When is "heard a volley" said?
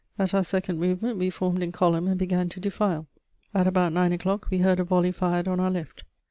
4.57-5.11